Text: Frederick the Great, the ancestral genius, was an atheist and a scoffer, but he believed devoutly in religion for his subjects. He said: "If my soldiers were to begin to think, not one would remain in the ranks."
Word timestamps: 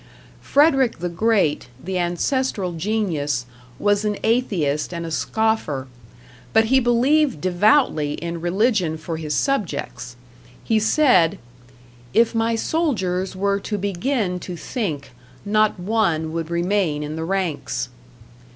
Frederick 0.41 0.97
the 0.97 1.09
Great, 1.09 1.67
the 1.79 1.99
ancestral 1.99 2.71
genius, 2.71 3.45
was 3.77 4.03
an 4.03 4.17
atheist 4.23 4.91
and 4.91 5.05
a 5.05 5.11
scoffer, 5.11 5.87
but 6.53 6.65
he 6.65 6.79
believed 6.79 7.39
devoutly 7.39 8.13
in 8.13 8.41
religion 8.41 8.97
for 8.97 9.17
his 9.17 9.35
subjects. 9.35 10.15
He 10.63 10.79
said: 10.79 11.37
"If 12.15 12.33
my 12.33 12.55
soldiers 12.55 13.35
were 13.35 13.59
to 13.59 13.77
begin 13.77 14.39
to 14.39 14.55
think, 14.57 15.11
not 15.45 15.79
one 15.79 16.33
would 16.33 16.49
remain 16.49 17.03
in 17.03 17.15
the 17.15 17.23
ranks." 17.23 17.89